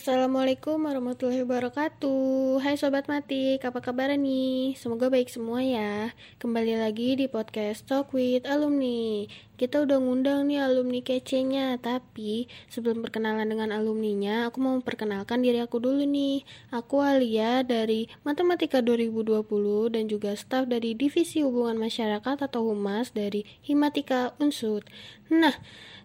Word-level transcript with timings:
Assalamualaikum 0.00 0.80
warahmatullahi 0.80 1.44
wabarakatuh. 1.44 2.56
Hai 2.64 2.80
Sobat 2.80 3.04
Matik, 3.04 3.60
apa 3.60 3.84
kabar 3.84 4.08
nih? 4.16 4.72
Semoga 4.72 5.12
baik 5.12 5.28
semua 5.28 5.60
ya. 5.60 6.16
Kembali 6.40 6.72
lagi 6.80 7.20
di 7.20 7.28
podcast 7.28 7.84
Talk 7.84 8.16
with 8.16 8.48
Alumni 8.48 9.28
Kita 9.60 9.84
udah 9.84 10.00
ngundang 10.00 10.48
nih 10.48 10.64
alumni 10.64 11.04
kecenya 11.04 11.76
Tapi 11.76 12.48
sebelum 12.72 13.04
perkenalan 13.04 13.44
dengan 13.44 13.76
alumninya 13.76 14.48
Aku 14.48 14.56
mau 14.64 14.72
memperkenalkan 14.80 15.44
diri 15.44 15.60
aku 15.60 15.76
dulu 15.76 16.00
nih 16.08 16.48
Aku 16.72 17.04
Alia 17.04 17.60
dari 17.60 18.08
Matematika 18.24 18.80
2020 18.80 19.44
Dan 19.92 20.08
juga 20.08 20.32
staf 20.32 20.64
dari 20.64 20.96
Divisi 20.96 21.44
Hubungan 21.44 21.76
Masyarakat 21.76 22.40
atau 22.40 22.72
Humas 22.72 23.12
dari 23.12 23.44
Himatika 23.60 24.32
Unsud 24.40 24.88
Nah, 25.28 25.52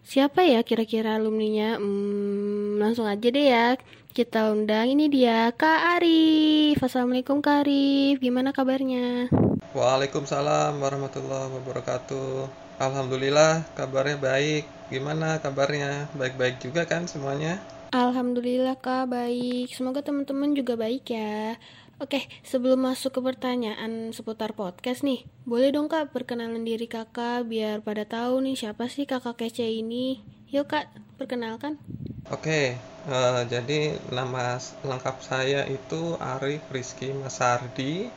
Siapa 0.06 0.46
ya 0.46 0.62
kira-kira 0.62 1.18
alumninya? 1.18 1.82
Hmm, 1.82 2.78
langsung 2.78 3.10
aja 3.10 3.26
deh 3.26 3.50
ya. 3.50 3.74
Kita 4.14 4.54
undang 4.54 4.86
ini 4.86 5.10
dia 5.10 5.50
Kak 5.50 5.98
Arif. 5.98 6.78
Assalamualaikum 6.78 7.42
Kak 7.42 7.66
Arif. 7.66 8.22
Gimana 8.22 8.54
kabarnya? 8.54 9.26
Waalaikumsalam 9.74 10.78
warahmatullahi 10.78 11.50
wabarakatuh. 11.58 12.65
Alhamdulillah 12.76 13.64
kabarnya 13.72 14.20
baik. 14.20 14.64
Gimana 14.92 15.40
kabarnya? 15.40 16.12
Baik-baik 16.12 16.60
juga 16.60 16.84
kan 16.84 17.08
semuanya? 17.08 17.56
Alhamdulillah 17.96 18.76
Kak 18.76 19.08
baik. 19.08 19.72
Semoga 19.72 20.04
teman-teman 20.04 20.52
juga 20.52 20.76
baik 20.76 21.08
ya. 21.08 21.56
Oke, 21.96 22.28
sebelum 22.44 22.84
masuk 22.84 23.16
ke 23.16 23.20
pertanyaan 23.24 24.12
seputar 24.12 24.52
podcast 24.52 25.00
nih, 25.00 25.24
boleh 25.48 25.72
dong 25.72 25.88
kak 25.88 26.12
perkenalan 26.12 26.60
diri 26.60 26.84
kakak 26.84 27.48
biar 27.48 27.80
pada 27.80 28.04
tahu 28.04 28.44
nih 28.44 28.52
siapa 28.52 28.92
sih 28.92 29.08
kakak 29.08 29.40
kece 29.40 29.64
ini. 29.64 30.20
Yuk 30.52 30.68
kak, 30.68 30.92
perkenalkan. 31.16 31.80
Oke, 32.28 32.76
uh, 33.08 33.48
jadi 33.48 33.96
nama 34.12 34.60
lengkap 34.84 35.16
saya 35.24 35.64
itu 35.64 36.20
Arif 36.20 36.68
Rizky 36.68 37.16
Masardi. 37.16 38.12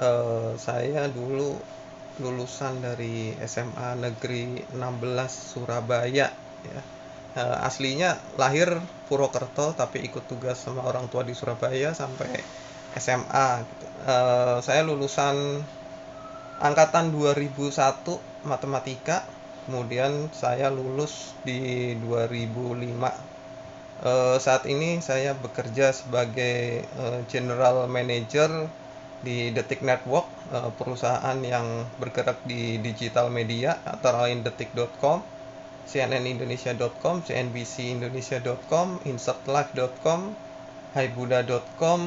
Uh, 0.00 0.56
saya 0.56 1.04
dulu 1.12 1.60
lulusan 2.20 2.84
dari 2.84 3.34
SMA 3.44 3.96
Negeri 3.96 4.60
16 4.76 4.76
Surabaya 5.28 6.28
ya. 6.62 6.80
Uh, 7.30 7.62
aslinya 7.62 8.18
lahir 8.34 8.82
Purwokerto 9.06 9.70
tapi 9.78 10.02
ikut 10.02 10.26
tugas 10.26 10.58
sama 10.58 10.82
orang 10.82 11.06
tua 11.06 11.22
di 11.22 11.30
Surabaya 11.30 11.94
sampai 11.94 12.42
SMA 12.98 13.48
gitu. 13.62 13.86
uh, 14.10 14.58
saya 14.58 14.82
lulusan 14.82 15.62
angkatan 16.58 17.14
2001 17.14 17.70
matematika 18.44 19.22
kemudian 19.70 20.26
saya 20.34 20.66
lulus 20.74 21.38
di 21.46 21.94
2005 22.02 22.98
uh, 22.98 23.14
eh, 24.02 24.36
saat 24.40 24.66
ini 24.66 24.98
saya 24.98 25.36
bekerja 25.36 25.94
sebagai 25.94 26.84
uh, 26.98 27.22
general 27.30 27.86
manager 27.86 28.66
di 29.20 29.52
Detik 29.52 29.84
Network 29.84 30.24
uh, 30.52 30.72
perusahaan 30.72 31.36
yang 31.44 31.84
bergerak 32.00 32.40
di 32.48 32.80
digital 32.80 33.28
media 33.28 33.76
antara 33.84 34.24
lain 34.24 34.40
detik.com 34.40 35.20
cnnindonesia.com 35.84 37.26
cnbcindonesia.com 37.28 38.86
insertlife.com 39.04 40.20
highbuddha.com 40.96 42.00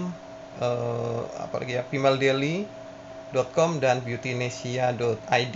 uh, 0.58 1.22
apa 1.38 1.56
lagi 1.62 1.78
ya 1.78 1.84
femaledaily.com 1.86 3.70
dan 3.78 4.02
beautynesia.id 4.02 5.56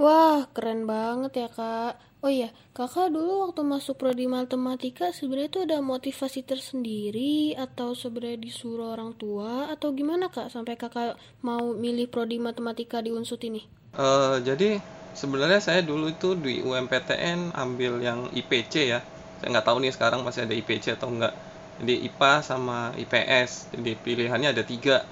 Wah, 0.00 0.48
keren 0.56 0.88
banget 0.88 1.32
ya 1.44 1.48
kak. 1.52 2.00
Oh 2.22 2.30
iya, 2.30 2.54
kakak 2.70 3.10
dulu 3.10 3.50
waktu 3.50 3.66
masuk 3.66 3.98
prodi 3.98 4.30
matematika 4.30 5.10
sebenarnya 5.10 5.48
itu 5.50 5.60
ada 5.66 5.78
motivasi 5.82 6.46
tersendiri 6.46 7.58
atau 7.58 7.98
sebenarnya 7.98 8.38
disuruh 8.38 8.94
orang 8.94 9.10
tua 9.18 9.74
atau 9.74 9.90
gimana 9.90 10.30
kak 10.30 10.46
sampai 10.48 10.78
kakak 10.78 11.18
mau 11.42 11.74
milih 11.74 12.06
prodi 12.06 12.38
matematika 12.38 13.02
di 13.02 13.10
unsut 13.10 13.42
ini? 13.42 13.66
Uh, 13.98 14.38
jadi 14.40 14.78
sebenarnya 15.18 15.58
saya 15.58 15.80
dulu 15.82 16.14
itu 16.14 16.38
di 16.38 16.62
UMPTN 16.62 17.58
ambil 17.58 17.98
yang 17.98 18.30
IPC 18.30 18.74
ya. 18.86 19.02
Saya 19.42 19.58
nggak 19.58 19.66
tahu 19.66 19.82
nih 19.82 19.90
sekarang 19.90 20.22
masih 20.22 20.46
ada 20.46 20.54
IPC 20.54 20.94
atau 20.94 21.10
enggak 21.10 21.34
jadi 21.82 21.94
IPA 22.06 22.32
sama 22.44 22.94
IPS 22.94 23.74
jadi 23.74 23.92
pilihannya 23.98 24.54
ada 24.54 24.62
tiga 24.62 25.02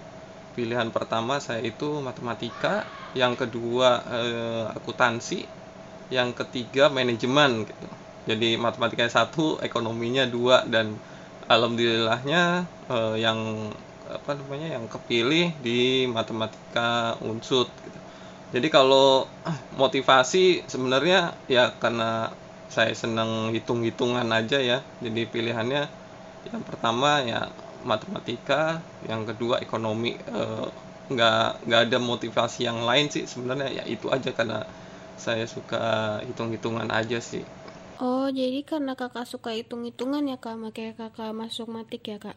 pilihan 0.55 0.93
pertama 0.95 1.43
saya 1.43 1.65
itu 1.67 1.99
matematika 1.99 2.85
yang 3.16 3.34
kedua 3.38 4.03
eh, 4.06 4.65
akuntansi. 4.76 5.41
Yang 6.10 6.43
ketiga 6.43 6.91
manajemen 6.91 7.66
gitu. 7.71 7.87
Jadi 8.26 8.59
matematika 8.59 9.06
satu 9.06 9.62
ekonominya 9.62 10.26
dua 10.26 10.66
dan 10.66 10.98
alhamdulillahnya 11.47 12.66
eh, 12.91 13.16
yang 13.22 13.71
apa 14.10 14.34
namanya 14.34 14.75
yang 14.75 14.91
kepilih 14.91 15.54
di 15.62 16.10
matematika 16.10 17.15
unsut 17.22 17.71
gitu. 17.87 17.98
jadi 18.50 18.66
kalau 18.66 19.31
ah, 19.47 19.54
motivasi 19.78 20.66
sebenarnya 20.66 21.38
ya 21.47 21.71
karena 21.78 22.34
saya 22.71 22.94
senang 22.94 23.50
hitung-hitungan 23.50 24.27
aja 24.31 24.59
ya. 24.62 24.78
Jadi 25.03 25.27
pilihannya 25.27 25.82
yang 26.50 26.62
pertama 26.62 27.21
ya 27.27 27.50
matematika 27.82 28.78
yang 29.10 29.27
kedua 29.27 29.59
ekonomi 29.59 30.15
eh, 30.15 30.69
nggak 31.12 31.66
nggak 31.66 31.81
ada 31.87 31.98
motivasi 32.10 32.59
yang 32.69 32.78
lain 32.88 33.06
sih 33.15 33.25
sebenarnya. 33.32 33.69
Ya 33.78 33.84
itu 33.94 34.06
aja 34.16 34.31
karena 34.38 34.59
saya 35.25 35.44
suka 35.54 35.76
hitung-hitungan 36.28 36.88
aja 37.00 37.19
sih. 37.31 37.44
Oh, 38.04 38.26
jadi 38.41 38.59
karena 38.71 38.93
kakak 39.00 39.26
suka 39.32 39.50
hitung-hitungan 39.59 40.25
ya 40.32 40.37
kak, 40.44 40.56
makanya 40.65 40.93
kakak 41.00 41.31
masuk 41.41 41.66
matik 41.76 42.03
ya 42.10 42.16
kak. 42.25 42.37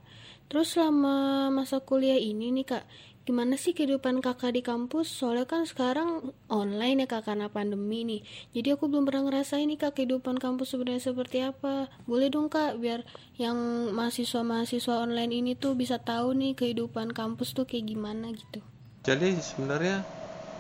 Terus 0.51 0.67
selama 0.75 1.15
masa 1.57 1.77
kuliah 1.89 2.19
ini 2.29 2.45
nih 2.55 2.65
kak, 2.71 2.83
gimana 3.27 3.55
sih 3.55 3.71
kehidupan 3.77 4.19
kakak 4.25 4.51
di 4.57 4.61
kampus? 4.69 5.07
Soalnya 5.07 5.47
kan 5.47 5.63
sekarang 5.63 6.09
online 6.51 7.03
ya 7.03 7.07
kak 7.07 7.23
karena 7.27 7.47
pandemi 7.47 8.03
nih. 8.03 8.21
Jadi 8.55 8.67
aku 8.75 8.91
belum 8.91 9.07
pernah 9.07 9.23
ngerasain 9.31 9.67
nih 9.71 9.79
kak 9.79 9.95
kehidupan 9.97 10.35
kampus 10.43 10.75
sebenarnya 10.75 11.03
seperti 11.09 11.37
apa. 11.43 11.87
Boleh 12.09 12.27
dong 12.27 12.51
kak 12.51 12.79
biar 12.83 13.07
yang 13.39 13.55
mahasiswa-mahasiswa 13.95 14.93
online 15.05 15.31
ini 15.39 15.51
tuh 15.55 15.73
bisa 15.73 15.95
tahu 15.97 16.35
nih 16.35 16.51
kehidupan 16.59 17.15
kampus 17.15 17.55
tuh 17.55 17.63
kayak 17.63 17.87
gimana 17.91 18.31
gitu. 18.35 18.59
Jadi 19.07 19.39
sebenarnya 19.39 20.03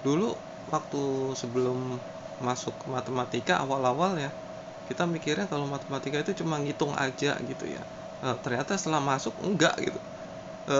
dulu 0.03 0.35
waktu 0.71 1.03
sebelum 1.35 1.99
masuk 2.39 2.75
ke 2.81 2.87
matematika 2.91 3.59
awal-awal 3.63 4.19
ya 4.19 4.31
kita 4.87 5.07
mikirnya 5.07 5.47
kalau 5.47 5.63
matematika 5.67 6.19
itu 6.19 6.43
cuma 6.43 6.59
ngitung 6.59 6.91
aja 6.95 7.39
gitu 7.39 7.65
ya. 7.67 7.83
E, 8.19 8.27
ternyata 8.43 8.75
setelah 8.75 8.99
masuk 8.99 9.31
enggak 9.39 9.75
gitu. 9.79 9.99
E, 10.67 10.77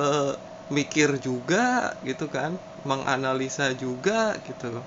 mikir 0.74 1.10
juga 1.22 1.94
gitu 2.02 2.26
kan 2.36 2.52
menganalisa 2.90 3.72
juga 3.78 4.36
gitu 4.48 4.82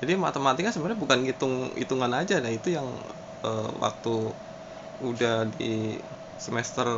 jadi 0.00 0.12
matematika 0.16 0.68
sebenarnya 0.72 1.00
bukan 1.04 1.20
hitung 1.28 1.54
hitungan 1.80 2.12
aja 2.20 2.36
nah 2.44 2.52
itu 2.52 2.68
yang 2.78 2.88
uh, 3.44 3.70
waktu 3.80 4.14
udah 5.00 5.48
di 5.56 5.96
semester 6.36 6.88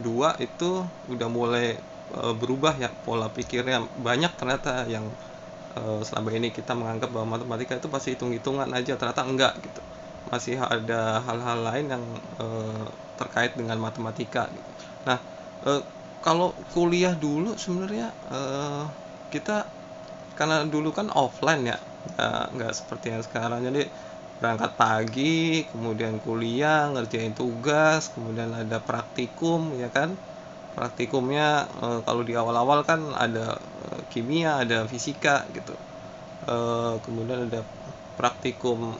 2 0.00 0.46
itu 0.46 0.70
udah 1.12 1.28
mulai 1.28 1.76
uh, 2.16 2.34
berubah 2.36 2.76
ya 2.76 2.88
pola 3.04 3.28
pikirnya. 3.32 3.84
Banyak 3.96 4.32
ternyata 4.38 4.84
yang 4.88 5.04
uh, 5.76 6.00
selama 6.04 6.30
ini 6.36 6.48
kita 6.52 6.72
menganggap 6.76 7.10
bahwa 7.12 7.36
matematika 7.36 7.76
itu 7.80 7.88
pasti 7.92 8.08
hitung-hitungan 8.16 8.68
aja 8.72 8.92
ternyata 9.00 9.22
enggak 9.24 9.54
gitu. 9.64 9.80
Masih 10.28 10.60
ada 10.60 11.24
hal-hal 11.24 11.58
lain 11.64 11.86
yang 11.88 12.04
terkait 13.18 13.52
dengan 13.58 13.76
matematika. 13.80 14.46
Gitu. 14.52 14.70
nah 15.08 15.18
kalau 16.24 16.54
kuliah 16.74 17.14
dulu 17.14 17.54
sebenarnya 17.54 18.10
uh, 18.30 18.84
kita 19.32 19.70
karena 20.38 20.62
dulu 20.66 20.94
kan 20.94 21.10
offline 21.14 21.62
ya 21.66 21.78
nggak 22.54 22.72
seperti 22.78 23.06
yang 23.14 23.22
sekarang. 23.26 23.60
Jadi 23.66 23.82
berangkat 24.38 24.72
pagi 24.78 25.66
kemudian 25.66 26.22
kuliah 26.22 26.86
ngerjain 26.94 27.34
tugas 27.34 28.14
kemudian 28.14 28.54
ada 28.54 28.78
praktikum 28.78 29.74
ya 29.74 29.90
kan? 29.90 30.14
Praktikumnya 30.78 31.66
e, 31.82 31.86
kalau 32.06 32.22
di 32.22 32.38
awal-awal 32.38 32.86
kan 32.86 33.00
ada 33.18 33.58
e, 33.82 33.86
kimia 34.06 34.62
ada 34.62 34.86
fisika 34.86 35.42
gitu. 35.50 35.74
E, 36.46 36.54
kemudian 37.02 37.50
ada 37.50 37.66
praktikum 38.14 38.94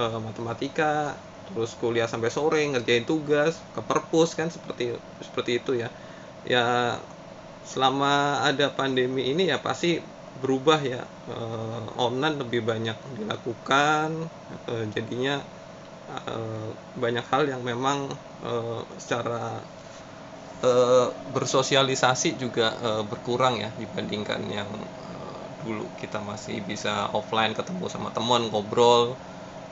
e, 0.00 0.04
matematika 0.24 1.12
terus 1.52 1.76
kuliah 1.76 2.08
sampai 2.08 2.32
sore 2.32 2.64
ngerjain 2.72 3.04
tugas 3.04 3.60
ke 3.76 3.80
perpus 3.84 4.32
kan 4.38 4.48
seperti 4.48 4.96
seperti 5.20 5.60
itu 5.60 5.72
ya 5.76 5.92
ya 6.46 6.98
selama 7.62 8.42
ada 8.42 8.66
pandemi 8.74 9.30
ini 9.30 9.48
ya 9.48 9.58
pasti 9.62 10.02
berubah 10.42 10.80
ya. 10.82 11.02
Uh, 11.30 11.86
online 12.02 12.42
lebih 12.42 12.66
banyak 12.66 12.98
dilakukan 13.14 14.26
uh, 14.66 14.84
jadinya 14.90 15.38
uh, 16.10 16.68
banyak 16.98 17.22
hal 17.30 17.46
yang 17.46 17.62
memang 17.62 18.10
uh, 18.42 18.82
secara 18.98 19.62
uh, 20.66 21.08
bersosialisasi 21.30 22.38
juga 22.42 22.74
uh, 22.82 23.02
berkurang 23.06 23.62
ya 23.62 23.70
dibandingkan 23.78 24.42
yang 24.50 24.68
uh, 24.68 25.44
dulu. 25.62 25.86
Kita 26.00 26.18
masih 26.18 26.58
bisa 26.66 27.06
offline 27.14 27.54
ketemu 27.54 27.86
sama 27.86 28.10
teman 28.10 28.50
ngobrol 28.50 29.14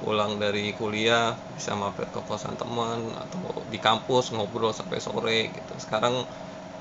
pulang 0.01 0.41
dari 0.41 0.73
kuliah 0.81 1.37
bisa 1.53 1.77
mampir 1.77 2.09
ke 2.09 2.21
kosan 2.25 2.57
teman 2.57 3.13
atau 3.21 3.69
di 3.69 3.77
kampus 3.77 4.33
ngobrol 4.33 4.73
sampai 4.73 4.97
sore 4.97 5.53
gitu. 5.53 5.75
Sekarang 5.77 6.25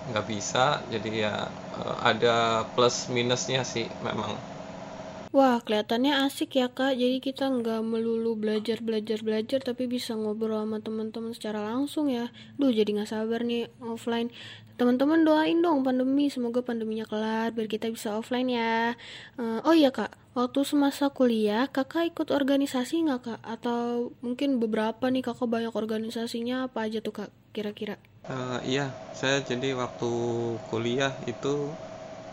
nggak 0.09 0.25
bisa 0.33 0.59
jadi 0.94 1.09
ya 1.25 1.33
eh, 1.79 1.95
ada 2.09 2.29
plus 2.73 2.95
minusnya 3.17 3.61
sih 3.73 3.85
memang 4.07 4.31
Wah, 5.29 5.61
kelihatannya 5.61 6.25
asik 6.25 6.57
ya 6.57 6.73
kak. 6.73 6.97
Jadi 6.97 7.21
kita 7.21 7.53
nggak 7.53 7.85
melulu 7.85 8.33
belajar 8.33 8.81
belajar 8.81 9.21
belajar, 9.21 9.61
tapi 9.61 9.85
bisa 9.85 10.17
ngobrol 10.17 10.57
sama 10.57 10.81
teman-teman 10.81 11.37
secara 11.37 11.61
langsung 11.69 12.09
ya. 12.09 12.33
Duh, 12.57 12.73
jadi 12.73 12.89
nggak 12.97 13.13
sabar 13.13 13.45
nih 13.45 13.69
offline. 13.77 14.33
Teman-teman 14.81 15.21
doain 15.21 15.61
dong 15.61 15.85
pandemi, 15.85 16.33
semoga 16.33 16.65
pandeminya 16.65 17.05
kelar 17.05 17.53
biar 17.53 17.69
kita 17.69 17.93
bisa 17.93 18.17
offline 18.17 18.49
ya. 18.49 18.97
Eh, 19.37 19.59
oh 19.69 19.75
iya 19.77 19.93
kak, 19.93 20.17
waktu 20.33 20.65
semasa 20.65 21.13
kuliah 21.13 21.69
kakak 21.69 22.09
ikut 22.09 22.33
organisasi 22.33 23.05
nggak 23.05 23.21
kak? 23.21 23.39
Atau 23.45 24.17
mungkin 24.25 24.57
beberapa 24.57 25.13
nih 25.13 25.21
kakak 25.21 25.45
banyak 25.45 25.77
organisasinya 25.77 26.65
apa 26.65 26.89
aja 26.89 27.05
tuh 27.05 27.13
kak? 27.13 27.29
Kira-kira? 27.53 28.01
Eh, 28.25 28.59
iya 28.65 28.89
saya 29.13 29.45
jadi 29.45 29.77
waktu 29.77 30.09
kuliah 30.73 31.13
itu 31.29 31.69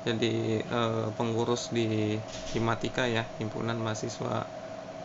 jadi 0.06 0.32
eh, 0.78 1.06
pengurus 1.18 1.62
di 1.76 1.86
Himatika 2.52 3.04
ya 3.16 3.24
himpunan 3.40 3.78
mahasiswa 3.84 4.34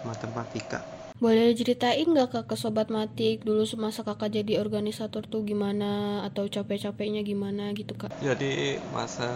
matematika 0.08 0.80
Boleh 1.24 1.48
ceritain 1.60 2.08
nggak 2.12 2.28
kak 2.34 2.46
ke 2.50 2.56
Sobat 2.62 2.88
Matik 2.96 3.36
dulu 3.48 3.64
semasa 3.72 4.00
kakak 4.08 4.30
jadi 4.38 4.54
organisator 4.64 5.24
tuh 5.32 5.42
gimana? 5.50 5.86
Atau 6.28 6.44
capek-capeknya 6.56 7.22
gimana 7.30 7.64
gitu 7.80 7.94
kak? 8.02 8.12
jadi 8.22 8.54
masa 8.96 9.30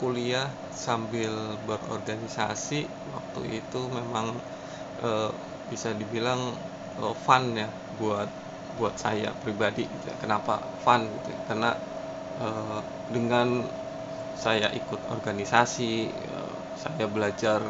kuliah 0.00 0.48
sambil 0.84 1.32
berorganisasi 1.68 2.80
waktu 3.14 3.40
itu 3.60 3.80
memang 3.98 4.26
eh, 5.08 5.32
bisa 5.70 5.90
dibilang 6.00 6.40
eh, 7.02 7.14
fun 7.24 7.44
ya 7.62 7.68
buat 8.00 8.30
buat 8.78 8.94
saya 9.04 9.30
pribadi 9.42 9.84
gitu 9.94 10.08
kenapa 10.22 10.54
fun 10.84 11.00
gitu 11.16 11.30
karena 11.48 11.70
eh, 12.44 12.80
dengan 13.14 13.48
saya 14.44 14.68
ikut 14.80 15.00
organisasi 15.14 15.92
eh, 16.32 16.54
saya 16.82 17.06
belajar 17.16 17.60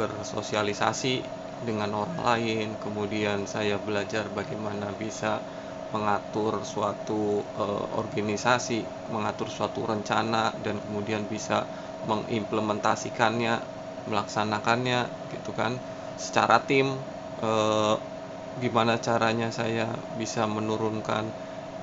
bersosialisasi 0.00 1.14
dengan 1.68 1.90
orang 2.02 2.20
lain 2.28 2.68
kemudian 2.84 3.38
saya 3.54 3.76
belajar 3.80 4.24
bagaimana 4.38 4.88
bisa 5.02 5.32
mengatur 5.94 6.54
suatu 6.66 7.22
eh, 7.64 7.84
organisasi 8.02 8.78
mengatur 9.14 9.48
suatu 9.56 9.80
rencana 9.92 10.44
dan 10.64 10.76
kemudian 10.84 11.22
bisa 11.34 11.58
mengimplementasikannya 12.10 13.54
melaksanakannya 14.10 15.00
gitu 15.32 15.50
kan. 15.60 15.72
Secara 16.18 16.56
tim 16.68 16.86
eh, 17.42 17.96
gimana 18.56 18.94
caranya 19.06 19.48
saya 19.52 19.86
bisa 20.20 20.42
menurunkan 20.48 21.24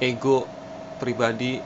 ego 0.01 0.49
pribadi 1.01 1.61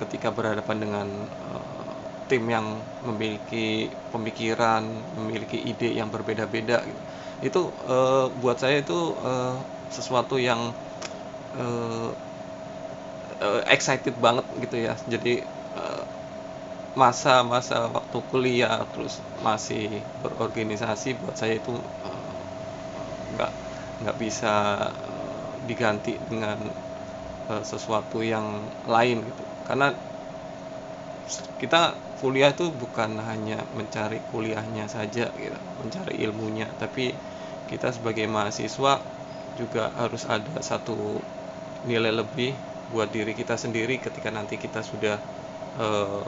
ketika 0.00 0.28
berhadapan 0.36 0.76
dengan 0.84 1.08
uh, 1.40 1.96
tim 2.28 2.42
yang 2.50 2.66
memiliki 3.06 3.88
pemikiran, 4.12 4.82
memiliki 5.16 5.58
ide 5.70 5.94
yang 5.94 6.08
berbeda-beda 6.14 6.82
gitu. 6.88 7.00
Itu 7.48 7.60
uh, 7.86 8.26
buat 8.42 8.58
saya 8.62 8.82
itu 8.84 8.98
uh, 9.20 9.56
sesuatu 9.88 10.36
yang 10.40 10.60
uh, 11.56 12.10
uh, 13.40 13.60
excited 13.70 14.14
banget 14.18 14.44
gitu 14.62 14.76
ya. 14.86 14.94
Jadi 15.06 15.42
masa-masa 17.02 17.76
waktu 17.96 18.18
kuliah 18.30 18.76
terus 18.92 19.14
masih 19.46 19.84
berorganisasi 20.22 21.08
buat 21.20 21.34
saya 21.40 21.54
itu 21.60 21.72
nggak 23.34 23.52
uh, 23.52 23.56
nggak 24.02 24.16
bisa 24.24 24.52
uh, 24.92 25.52
diganti 25.68 26.12
dengan 26.30 26.58
uh, 27.52 27.62
sesuatu 27.64 28.18
yang 28.22 28.46
lain 28.84 29.18
gitu 29.30 29.44
karena 29.66 29.90
kita 31.58 31.98
kuliah 32.22 32.54
itu 32.54 32.70
bukan 32.70 33.18
hanya 33.18 33.60
mencari 33.74 34.22
kuliahnya 34.30 34.86
saja 34.88 35.28
gitu, 35.34 35.58
mencari 35.82 36.22
ilmunya, 36.22 36.70
tapi 36.78 37.12
kita 37.66 37.90
sebagai 37.90 38.24
mahasiswa 38.30 39.02
juga 39.58 39.90
harus 39.98 40.22
ada 40.28 40.62
satu 40.62 41.18
nilai 41.90 42.14
lebih 42.14 42.54
buat 42.94 43.10
diri 43.10 43.34
kita 43.34 43.58
sendiri 43.58 43.98
ketika 43.98 44.30
nanti 44.30 44.54
kita 44.54 44.80
sudah 44.86 45.18
uh, 45.82 46.22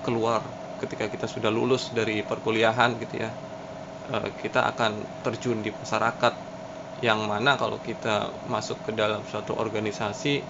keluar, 0.00 0.40
ketika 0.80 1.06
kita 1.12 1.28
sudah 1.28 1.52
lulus 1.52 1.92
dari 1.92 2.24
perkuliahan 2.24 2.96
gitu 2.96 3.20
ya, 3.20 3.30
uh, 4.16 4.28
kita 4.40 4.72
akan 4.72 4.96
terjun 5.20 5.60
di 5.60 5.70
masyarakat 5.70 6.34
yang 7.04 7.26
mana 7.26 7.58
kalau 7.58 7.82
kita 7.82 8.30
masuk 8.46 8.78
ke 8.86 8.90
dalam 8.94 9.20
suatu 9.26 9.58
organisasi 9.58 10.40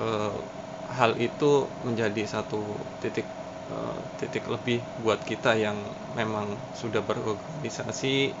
uh, 0.00 0.61
hal 0.98 1.16
itu 1.16 1.66
menjadi 1.86 2.22
satu 2.28 2.60
titik 3.00 3.26
uh, 3.72 3.98
titik 4.20 4.44
lebih 4.48 4.78
buat 5.00 5.20
kita 5.24 5.56
yang 5.56 5.76
memang 6.18 6.52
sudah 6.76 7.00
berorganisasi 7.00 8.32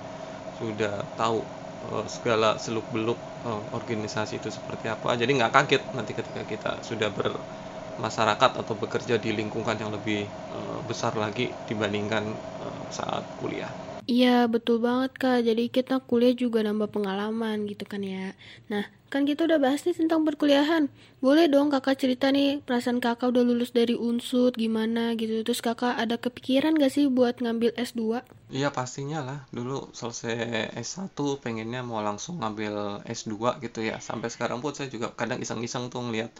sudah 0.60 1.02
tahu 1.16 1.40
uh, 1.88 2.06
segala 2.06 2.60
seluk 2.60 2.84
beluk 2.92 3.18
uh, 3.48 3.62
organisasi 3.72 4.38
itu 4.40 4.48
seperti 4.52 4.86
apa 4.92 5.16
jadi 5.16 5.30
nggak 5.32 5.52
kaget 5.52 5.82
nanti 5.96 6.12
ketika 6.12 6.42
kita 6.44 6.70
sudah 6.84 7.08
bermasyarakat 7.10 8.50
atau 8.60 8.74
bekerja 8.76 9.16
di 9.16 9.30
lingkungan 9.32 9.76
yang 9.80 9.90
lebih 9.90 10.28
uh, 10.52 10.78
besar 10.84 11.16
lagi 11.16 11.56
dibandingkan 11.66 12.24
uh, 12.60 12.84
saat 12.92 13.24
kuliah 13.40 13.72
Iya, 14.02 14.50
betul 14.50 14.82
banget 14.82 15.14
Kak. 15.14 15.46
Jadi 15.46 15.70
kita 15.70 16.02
kuliah 16.02 16.34
juga 16.34 16.58
nambah 16.66 16.90
pengalaman 16.90 17.70
gitu 17.70 17.86
kan 17.86 18.02
ya. 18.02 18.34
Nah, 18.66 18.82
kan 19.12 19.28
kita 19.28 19.44
udah 19.44 19.60
bahas 19.60 19.84
nih 19.84 19.92
tentang 19.92 20.24
perkuliahan. 20.24 20.88
Boleh 21.20 21.44
dong 21.52 21.68
Kakak 21.68 22.00
cerita 22.00 22.32
nih 22.32 22.64
perasaan 22.64 22.96
Kakak 22.96 23.28
udah 23.28 23.44
lulus 23.44 23.76
dari 23.76 23.92
Unsud 23.92 24.56
gimana 24.56 25.12
gitu. 25.20 25.44
Terus 25.44 25.60
Kakak 25.60 26.00
ada 26.00 26.16
kepikiran 26.16 26.80
gak 26.80 26.96
sih 26.96 27.12
buat 27.12 27.44
ngambil 27.44 27.76
S2? 27.76 28.24
Iya 28.48 28.72
pastinya 28.72 29.20
lah. 29.20 29.38
Dulu 29.52 29.92
selesai 29.92 30.72
S1 30.80 31.12
pengennya 31.44 31.84
mau 31.84 32.00
langsung 32.00 32.40
ngambil 32.40 33.04
S2 33.04 33.60
gitu 33.60 33.84
ya. 33.84 34.00
Sampai 34.00 34.32
sekarang 34.32 34.64
pun 34.64 34.72
saya 34.72 34.88
juga 34.88 35.12
kadang 35.12 35.44
iseng-iseng 35.44 35.92
tuh 35.92 36.08
ngeliat 36.08 36.32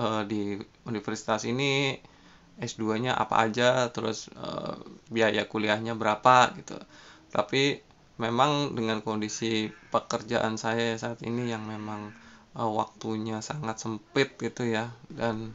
uh, 0.00 0.24
di 0.24 0.56
universitas 0.88 1.44
ini 1.44 2.00
S2-nya 2.56 3.20
apa 3.20 3.44
aja, 3.44 3.92
terus 3.92 4.32
uh, 4.32 4.80
biaya 5.12 5.44
kuliahnya 5.44 5.92
berapa 5.92 6.56
gitu. 6.56 6.80
Tapi 7.28 7.84
memang 8.16 8.78
dengan 8.78 9.02
kondisi 9.02 9.66
pekerjaan 9.90 10.54
saya 10.54 10.94
saat 10.94 11.18
ini 11.26 11.50
yang 11.50 11.66
memang 11.66 12.14
uh, 12.54 12.70
waktunya 12.70 13.42
sangat 13.42 13.82
sempit 13.82 14.34
gitu 14.38 14.66
ya 14.66 14.90
dan 15.10 15.54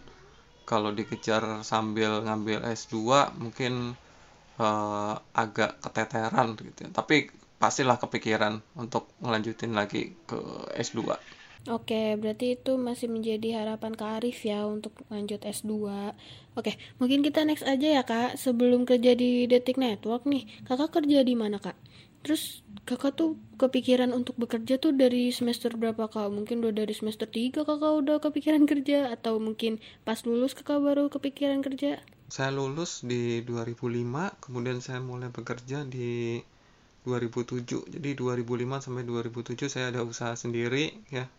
kalau 0.69 0.93
dikejar 0.93 1.65
sambil 1.65 2.21
ngambil 2.21 2.61
S2 2.61 3.33
mungkin 3.41 3.97
uh, 4.61 5.17
agak 5.33 5.81
keteteran 5.81 6.53
gitu 6.59 6.85
ya. 6.85 6.89
Tapi 6.93 7.33
pastilah 7.57 7.97
kepikiran 7.97 8.61
untuk 8.77 9.09
ngelanjutin 9.17 9.73
lagi 9.73 10.13
ke 10.29 10.37
S2. 10.77 11.17
Oke, 11.67 12.15
berarti 12.15 12.55
itu 12.55 12.79
masih 12.79 13.11
menjadi 13.11 13.59
harapan 13.59 13.91
Kak 13.91 14.23
Arif 14.23 14.47
ya 14.47 14.63
untuk 14.63 14.95
lanjut 15.11 15.43
S2. 15.43 15.73
Oke, 16.55 16.79
mungkin 17.03 17.19
kita 17.19 17.43
next 17.43 17.67
aja 17.67 17.99
ya 17.99 18.03
Kak. 18.07 18.39
Sebelum 18.39 18.87
kerja 18.87 19.11
di 19.11 19.43
Detik 19.43 19.75
Network 19.75 20.23
nih, 20.23 20.47
Kakak 20.63 21.01
kerja 21.01 21.19
di 21.19 21.35
mana 21.35 21.59
Kak? 21.59 21.75
Terus 22.25 22.61
Kakak 22.87 23.21
tuh 23.21 23.37
kepikiran 23.61 24.09
untuk 24.17 24.33
bekerja 24.41 24.81
tuh 24.81 24.97
dari 24.97 25.29
semester 25.29 25.77
berapa 25.77 26.09
Kak? 26.09 26.33
Mungkin 26.33 26.65
udah 26.65 26.73
dari 26.83 26.93
semester 26.97 27.29
3 27.29 27.61
Kakak 27.61 27.93
udah 28.01 28.17
kepikiran 28.17 28.65
kerja 28.65 29.13
atau 29.13 29.37
mungkin 29.37 29.77
pas 30.01 30.17
lulus 30.25 30.57
Kakak 30.57 30.81
baru 30.81 31.07
kepikiran 31.13 31.61
kerja? 31.61 32.01
Saya 32.29 32.49
lulus 32.53 33.05
di 33.05 33.45
2005, 33.45 34.41
kemudian 34.41 34.81
saya 34.81 35.01
mulai 35.01 35.29
bekerja 35.29 35.85
di 35.85 36.41
2007. 37.05 37.93
Jadi 37.93 38.09
2005 38.17 38.85
sampai 38.85 39.03
2007 39.05 39.69
saya 39.69 39.93
ada 39.93 40.01
usaha 40.01 40.33
sendiri 40.33 40.97
ya 41.13 41.29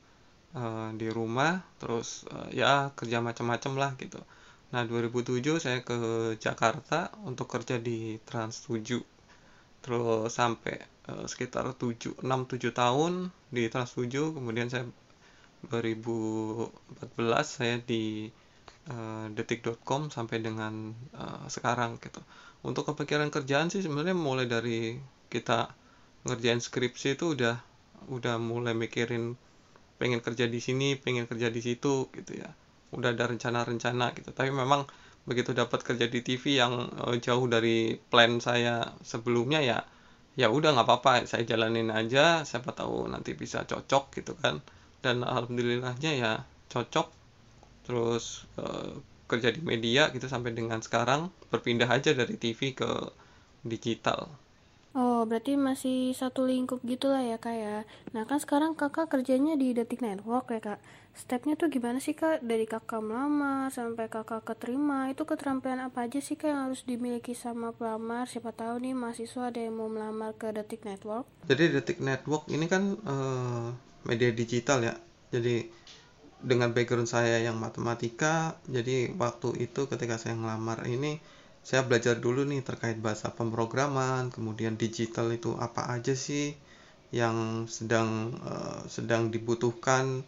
uh, 0.54 0.90
di 0.94 1.08
rumah 1.10 1.62
terus 1.78 2.26
uh, 2.30 2.48
ya 2.50 2.90
kerja 2.94 3.22
macam-macam 3.22 3.72
lah 3.78 3.90
gitu 3.98 4.20
nah 4.70 4.86
2007 4.86 5.42
saya 5.58 5.82
ke 5.82 5.98
Jakarta 6.38 7.10
untuk 7.26 7.50
kerja 7.50 7.82
di 7.82 8.22
Trans 8.22 8.70
7 8.70 9.02
terus 9.80 10.28
sampai 10.32 10.76
uh, 11.08 11.24
sekitar 11.24 11.72
7 11.76 12.20
6 12.20 12.24
7 12.24 12.72
tahun 12.72 13.32
di 13.48 13.66
Trans 13.72 13.96
7 13.96 14.36
kemudian 14.36 14.68
saya 14.68 14.84
2014 15.68 16.72
saya 17.44 17.76
di 17.84 18.32
uh, 18.88 19.26
detik.com 19.32 20.08
sampai 20.08 20.40
dengan 20.40 20.96
uh, 21.12 21.44
sekarang 21.52 22.00
gitu. 22.00 22.20
Untuk 22.64 22.88
kepikiran 22.88 23.28
kerjaan 23.28 23.68
sih 23.68 23.84
sebenarnya 23.84 24.16
mulai 24.16 24.48
dari 24.48 24.96
kita 25.28 25.72
ngerjain 26.24 26.60
skripsi 26.60 27.16
itu 27.16 27.36
udah 27.36 27.56
udah 28.08 28.40
mulai 28.40 28.72
mikirin 28.72 29.36
pengen 30.00 30.24
kerja 30.24 30.48
di 30.48 30.60
sini 30.64 30.96
pengen 30.96 31.28
kerja 31.28 31.52
di 31.52 31.60
situ 31.60 32.08
gitu 32.12 32.32
ya. 32.40 32.48
Udah 32.96 33.12
ada 33.12 33.28
rencana-rencana 33.28 34.16
gitu. 34.16 34.32
Tapi 34.32 34.48
memang 34.48 34.88
begitu 35.28 35.52
dapat 35.52 35.80
kerja 35.84 36.06
di 36.08 36.20
TV 36.24 36.60
yang 36.60 36.88
uh, 37.00 37.16
jauh 37.20 37.46
dari 37.46 37.96
plan 38.10 38.40
saya 38.40 38.96
sebelumnya 39.04 39.60
ya 39.60 39.78
ya 40.38 40.48
udah 40.48 40.72
nggak 40.72 40.86
apa-apa 40.86 41.12
saya 41.28 41.44
jalanin 41.44 41.90
aja 41.92 42.46
siapa 42.46 42.72
tahu 42.72 43.10
nanti 43.10 43.36
bisa 43.36 43.64
cocok 43.66 44.04
gitu 44.20 44.32
kan. 44.38 44.62
Dan 45.00 45.24
alhamdulillahnya 45.24 46.12
ya 46.16 46.32
cocok. 46.72 47.08
Terus 47.88 48.46
uh, 48.60 48.96
kerja 49.30 49.54
di 49.54 49.62
media 49.62 50.10
gitu 50.10 50.26
sampai 50.26 50.52
dengan 50.54 50.82
sekarang 50.82 51.30
berpindah 51.54 51.86
aja 51.86 52.10
dari 52.12 52.34
TV 52.34 52.74
ke 52.74 52.90
digital 53.62 54.26
Oh, 54.90 55.22
berarti 55.22 55.54
masih 55.54 56.10
satu 56.18 56.42
lingkup 56.42 56.82
gitu 56.82 57.14
lah 57.14 57.22
ya 57.22 57.38
kak 57.38 57.54
ya. 57.54 57.86
Nah 58.10 58.26
kan 58.26 58.42
sekarang 58.42 58.74
kakak 58.74 59.06
kerjanya 59.06 59.54
di 59.54 59.70
Detik 59.70 60.02
Network 60.02 60.50
ya 60.50 60.58
kak. 60.58 60.80
Stepnya 61.14 61.54
tuh 61.54 61.70
gimana 61.70 62.02
sih 62.02 62.18
kak? 62.18 62.42
Dari 62.42 62.66
kakak 62.66 62.98
melamar 62.98 63.70
sampai 63.70 64.10
kakak 64.10 64.42
keterima, 64.42 65.06
itu 65.06 65.22
keterampilan 65.22 65.86
apa 65.86 66.10
aja 66.10 66.18
sih 66.18 66.34
kak 66.34 66.50
yang 66.50 66.60
harus 66.66 66.82
dimiliki 66.82 67.38
sama 67.38 67.70
pelamar? 67.70 68.26
Siapa 68.26 68.50
tahu 68.50 68.82
nih 68.82 68.98
mahasiswa 68.98 69.54
ada 69.54 69.62
yang 69.62 69.78
mau 69.78 69.86
melamar 69.86 70.34
ke 70.34 70.50
Detik 70.50 70.82
Network. 70.82 71.22
Jadi 71.46 71.70
Detik 71.70 72.02
Network 72.02 72.50
ini 72.50 72.66
kan 72.66 72.98
uh, 73.06 73.70
media 74.10 74.34
digital 74.34 74.82
ya. 74.82 74.94
Jadi 75.30 75.70
dengan 76.42 76.74
background 76.74 77.06
saya 77.06 77.38
yang 77.38 77.62
matematika, 77.62 78.58
jadi 78.66 79.14
waktu 79.14 79.70
itu 79.70 79.86
ketika 79.86 80.18
saya 80.18 80.34
ngelamar 80.34 80.82
ini 80.88 81.22
saya 81.60 81.84
belajar 81.84 82.16
dulu 82.16 82.48
nih 82.48 82.64
terkait 82.64 82.96
bahasa 82.98 83.30
pemrograman 83.30 84.32
kemudian 84.32 84.80
digital 84.80 85.28
itu 85.30 85.54
apa 85.60 85.92
aja 85.92 86.16
sih 86.16 86.56
yang 87.10 87.66
sedang 87.66 88.38
uh, 88.46 88.86
sedang 88.86 89.34
dibutuhkan 89.34 90.22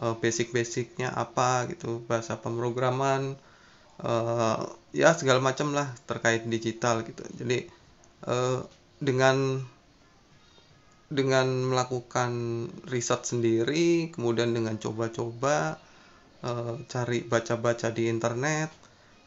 uh, 0.00 0.14
basic-basicnya 0.20 1.12
apa 1.12 1.66
gitu 1.72 2.04
bahasa 2.04 2.36
pemrograman 2.38 3.34
uh, 4.04 4.62
ya 4.94 5.16
segala 5.16 5.40
macam 5.42 5.72
lah 5.74 5.88
terkait 6.04 6.46
digital 6.46 7.02
gitu. 7.04 7.24
Jadi 7.36 7.66
uh, 8.28 8.62
dengan 9.00 9.64
dengan 11.08 11.48
melakukan 11.72 12.32
riset 12.84 13.24
sendiri 13.24 14.12
kemudian 14.12 14.52
dengan 14.52 14.76
coba-coba 14.76 15.80
uh, 16.44 16.76
cari 16.84 17.24
baca-baca 17.24 17.88
di 17.88 18.12
internet 18.12 18.68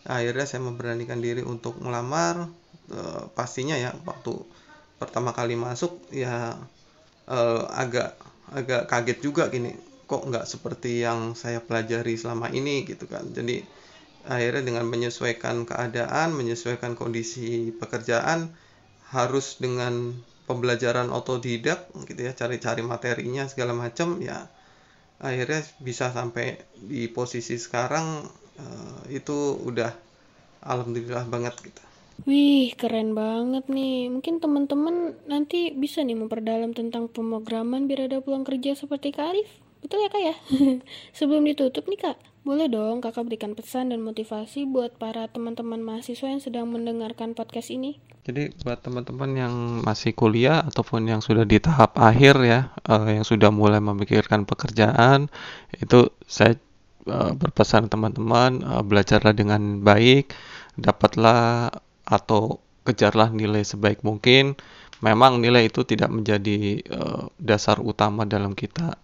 akhirnya 0.05 0.45
saya 0.49 0.61
memberanikan 0.65 1.21
diri 1.21 1.45
untuk 1.45 1.77
melamar 1.77 2.49
e, 2.89 2.99
pastinya 3.37 3.77
ya 3.77 3.93
waktu 4.05 4.33
pertama 4.97 5.33
kali 5.33 5.53
masuk 5.53 6.01
ya 6.13 6.57
e, 7.29 7.39
agak 7.69 8.17
agak 8.51 8.89
kaget 8.89 9.19
juga 9.23 9.47
gini 9.53 9.73
kok 10.09 10.27
nggak 10.27 10.43
seperti 10.43 11.07
yang 11.07 11.39
saya 11.39 11.63
pelajari 11.63 12.19
selama 12.19 12.51
ini? 12.51 12.83
Gitu 12.83 13.07
kan. 13.07 13.23
Jadi 13.31 13.63
akhirnya 14.27 14.61
dengan 14.61 14.85
menyesuaikan 14.85 15.65
keadaan 15.65 16.35
menyesuaikan 16.35 16.93
kondisi 16.93 17.73
pekerjaan 17.73 18.53
harus 19.09 19.57
dengan 19.57 20.13
pembelajaran 20.45 21.09
otodidak 21.09 21.89
gitu 22.05 22.21
ya 22.27 22.35
cari-cari 22.35 22.83
materinya 22.85 23.47
segala 23.49 23.73
macam 23.73 24.19
ya 24.21 24.45
akhirnya 25.21 25.61
bisa 25.81 26.09
sampai 26.13 26.59
di 26.75 27.09
posisi 27.09 27.57
sekarang 27.57 28.25
uh, 28.61 29.01
itu 29.09 29.57
udah 29.65 29.91
alhamdulillah 30.61 31.25
banget 31.25 31.57
gitu. 31.65 31.81
Wih, 32.29 32.77
keren 32.77 33.17
banget 33.17 33.65
nih. 33.65 34.13
Mungkin 34.13 34.37
teman-teman 34.37 35.17
nanti 35.25 35.73
bisa 35.73 36.05
nih 36.05 36.13
memperdalam 36.13 36.69
tentang 36.77 37.09
pemrograman 37.09 37.89
biar 37.89 38.05
ada 38.05 38.21
pulang 38.21 38.45
kerja 38.45 38.77
seperti 38.77 39.09
Kak 39.09 39.33
Arif. 39.33 39.49
Betul 39.81 40.05
ya 40.05 40.09
Kak 40.13 40.21
ya? 40.21 40.35
Sebelum 41.17 41.41
ditutup 41.49 41.89
nih 41.89 41.97
Kak, 41.97 42.17
boleh 42.45 42.69
dong 42.69 43.01
Kakak 43.01 43.25
berikan 43.25 43.57
pesan 43.57 43.89
dan 43.89 44.05
motivasi 44.05 44.69
buat 44.69 45.01
para 45.01 45.25
teman-teman 45.33 45.81
mahasiswa 45.81 46.29
yang 46.29 46.41
sedang 46.41 46.69
mendengarkan 46.69 47.33
podcast 47.33 47.73
ini. 47.73 47.97
Jadi 48.21 48.53
buat 48.61 48.85
teman-teman 48.85 49.33
yang 49.33 49.53
masih 49.81 50.13
kuliah 50.13 50.61
ataupun 50.61 51.09
yang 51.09 51.25
sudah 51.25 51.41
di 51.41 51.57
tahap 51.57 51.97
akhir 51.97 52.37
ya, 52.45 52.69
uh, 52.85 53.09
yang 53.09 53.25
sudah 53.25 53.49
mulai 53.49 53.81
memikirkan 53.81 54.45
pekerjaan, 54.45 55.25
itu 55.81 56.13
saya 56.29 56.53
uh, 57.07 57.31
berpesan 57.37 57.87
teman-teman 57.87 58.61
uh, 58.65 58.83
belajarlah 58.85 59.33
dengan 59.33 59.79
baik, 59.81 60.33
dapatlah 60.77 61.73
atau 62.05 62.61
kejarlah 62.83 63.29
nilai 63.33 63.61
sebaik 63.65 64.01
mungkin. 64.01 64.57
Memang 65.01 65.41
nilai 65.41 65.65
itu 65.69 65.81
tidak 65.81 66.13
menjadi 66.13 66.81
uh, 66.93 67.29
dasar 67.41 67.81
utama 67.81 68.25
dalam 68.29 68.53
kita 68.53 68.97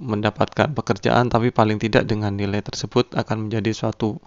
mendapatkan 0.00 0.74
pekerjaan, 0.74 1.30
tapi 1.30 1.54
paling 1.54 1.78
tidak 1.78 2.08
dengan 2.08 2.34
nilai 2.34 2.64
tersebut 2.64 3.14
akan 3.14 3.48
menjadi 3.48 3.70
suatu 3.70 4.18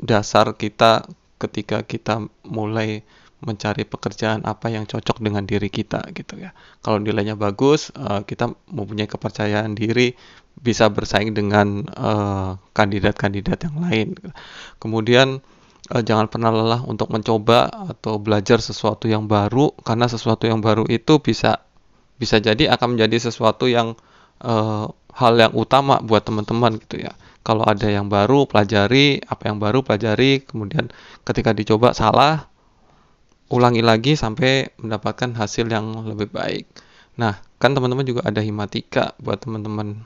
dasar 0.00 0.56
kita 0.56 1.04
ketika 1.36 1.84
kita 1.84 2.24
mulai 2.48 3.04
mencari 3.44 3.84
pekerjaan 3.84 4.42
apa 4.48 4.72
yang 4.72 4.88
cocok 4.88 5.20
dengan 5.20 5.44
diri 5.44 5.68
kita 5.68 6.08
gitu 6.16 6.40
ya. 6.40 6.56
Kalau 6.80 6.96
nilainya 7.00 7.36
bagus, 7.36 7.92
uh, 7.92 8.24
kita 8.24 8.52
mempunyai 8.72 9.08
kepercayaan 9.08 9.76
diri 9.76 10.16
bisa 10.56 10.88
bersaing 10.88 11.36
dengan 11.36 11.84
eh, 11.84 12.50
kandidat-kandidat 12.72 13.60
uh, 13.60 13.64
yang 13.68 13.76
lain. 13.76 14.08
Kemudian 14.80 15.44
uh, 15.92 16.00
jangan 16.00 16.32
pernah 16.32 16.48
lelah 16.48 16.80
untuk 16.88 17.12
mencoba 17.12 17.68
atau 17.92 18.16
belajar 18.16 18.64
sesuatu 18.64 19.04
yang 19.04 19.28
baru 19.28 19.76
karena 19.84 20.08
sesuatu 20.08 20.48
yang 20.48 20.64
baru 20.64 20.88
itu 20.88 21.20
bisa 21.20 21.60
bisa 22.16 22.40
jadi 22.40 22.72
akan 22.72 22.96
menjadi 22.96 23.28
sesuatu 23.28 23.68
yang 23.68 24.00
uh, 24.40 24.88
hal 25.12 25.32
yang 25.36 25.52
utama 25.52 26.00
buat 26.00 26.24
teman-teman 26.24 26.80
gitu 26.80 27.04
ya. 27.04 27.12
Kalau 27.46 27.62
ada 27.62 27.86
yang 27.86 28.10
baru 28.10 28.48
pelajari, 28.48 29.22
apa 29.22 29.52
yang 29.52 29.62
baru 29.62 29.84
pelajari, 29.86 30.42
kemudian 30.42 30.90
ketika 31.22 31.54
dicoba 31.54 31.94
salah, 31.94 32.50
ulangi 33.46 33.82
lagi 33.82 34.18
sampai 34.18 34.74
mendapatkan 34.80 35.34
hasil 35.38 35.70
yang 35.70 36.06
lebih 36.06 36.30
baik. 36.30 36.66
Nah, 37.16 37.38
kan 37.62 37.72
teman-teman 37.72 38.04
juga 38.04 38.26
ada 38.26 38.42
himatika. 38.42 39.14
Buat 39.22 39.46
teman-teman 39.46 40.04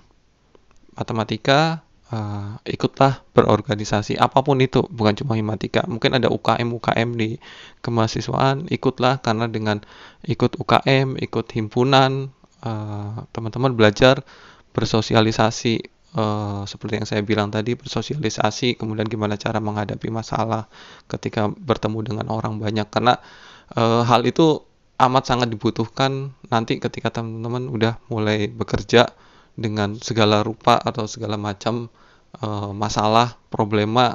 matematika 0.94 1.82
uh, 2.12 2.60
ikutlah 2.68 3.24
berorganisasi 3.32 4.20
apa 4.20 4.44
pun 4.44 4.60
itu. 4.60 4.84
Bukan 4.86 5.16
cuma 5.24 5.34
himatika. 5.34 5.82
Mungkin 5.88 6.20
ada 6.20 6.28
UKM 6.28 6.68
UKM 6.68 7.08
di 7.16 7.28
kemahasiswaan. 7.80 8.68
Ikutlah 8.68 9.24
karena 9.24 9.48
dengan 9.48 9.82
ikut 10.28 10.60
UKM 10.60 11.16
ikut 11.16 11.46
himpunan 11.56 12.28
eh, 12.60 13.12
teman-teman 13.32 13.72
uh, 13.72 13.76
belajar 13.76 14.20
bersosialisasi 14.76 15.99
uh, 16.16 16.62
seperti 16.66 17.02
yang 17.02 17.08
saya 17.08 17.22
bilang 17.22 17.48
tadi 17.52 17.76
bersosialisasi 17.78 18.78
kemudian 18.78 19.06
gimana 19.06 19.38
cara 19.38 19.62
menghadapi 19.62 20.08
masalah 20.10 20.66
ketika 21.06 21.50
bertemu 21.50 21.98
dengan 22.06 22.26
orang 22.32 22.58
banyak. 22.58 22.86
Karena 22.90 23.18
uh, 23.76 24.02
hal 24.06 24.26
itu 24.26 24.62
amat 25.00 25.24
sangat 25.24 25.48
dibutuhkan 25.48 26.34
nanti 26.52 26.76
ketika 26.76 27.08
teman-teman 27.08 27.70
udah 27.72 27.96
mulai 28.12 28.50
bekerja 28.50 29.08
dengan 29.56 29.96
segala 29.98 30.44
rupa 30.44 30.76
atau 30.78 31.04
segala 31.08 31.36
macam 31.40 31.88
uh, 32.44 32.70
masalah 32.72 33.36
problema 33.50 34.12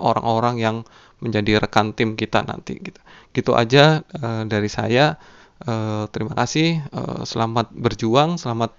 orang-orang 0.00 0.56
uh, 0.58 0.62
yang 0.62 0.76
menjadi 1.22 1.62
rekan 1.62 1.94
tim 1.94 2.18
kita 2.18 2.42
nanti 2.42 2.82
gitu. 2.82 2.98
Gitu 3.30 3.52
aja 3.54 4.02
uh, 4.18 4.42
dari 4.48 4.68
saya. 4.72 5.16
Uh, 5.62 6.10
terima 6.10 6.34
kasih. 6.34 6.82
Uh, 6.90 7.22
selamat 7.22 7.70
berjuang 7.70 8.34
selamat 8.34 8.74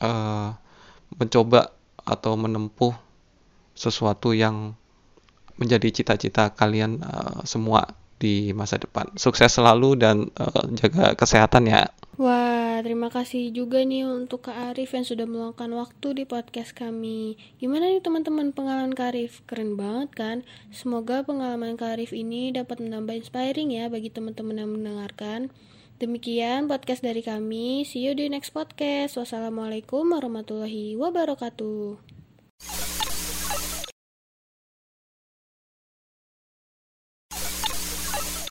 uh, 0.00 0.56
mencoba 1.20 1.76
atau 2.04 2.34
menempuh 2.36 2.94
sesuatu 3.72 4.36
yang 4.36 4.76
menjadi 5.56 6.02
cita-cita 6.02 6.52
kalian 6.52 7.00
uh, 7.04 7.44
semua 7.44 7.94
di 8.22 8.54
masa 8.54 8.78
depan. 8.78 9.10
Sukses 9.18 9.50
selalu 9.50 9.98
dan 9.98 10.30
uh, 10.38 10.64
jaga 10.78 11.18
kesehatan 11.18 11.66
ya. 11.66 11.90
Wah, 12.20 12.78
terima 12.84 13.10
kasih 13.10 13.50
juga 13.50 13.82
nih 13.82 14.06
untuk 14.06 14.46
Kak 14.46 14.76
Arif 14.76 14.94
yang 14.94 15.02
sudah 15.02 15.26
meluangkan 15.26 15.72
waktu 15.74 16.22
di 16.22 16.24
podcast 16.28 16.70
kami. 16.76 17.40
Gimana 17.58 17.88
nih 17.88 18.04
teman-teman 18.04 18.54
pengalaman 18.54 18.94
Kak 18.94 19.16
Arif? 19.16 19.42
Keren 19.48 19.74
banget 19.74 20.14
kan? 20.14 20.36
Semoga 20.70 21.26
pengalaman 21.26 21.74
Kak 21.74 21.98
Arif 21.98 22.14
ini 22.14 22.54
dapat 22.54 22.78
menambah 22.78 23.16
inspiring 23.16 23.74
ya 23.74 23.90
bagi 23.90 24.12
teman-teman 24.12 24.60
yang 24.60 24.70
mendengarkan. 24.70 25.50
Demikian 26.02 26.66
podcast 26.66 26.98
dari 26.98 27.22
kami. 27.22 27.86
See 27.86 28.02
you 28.02 28.18
di 28.18 28.26
next 28.26 28.50
podcast. 28.50 29.14
Wassalamualaikum 29.22 30.10
warahmatullahi 30.10 30.98
wabarakatuh. 30.98 32.02